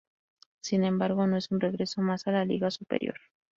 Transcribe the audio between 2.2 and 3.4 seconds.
a la liga superior.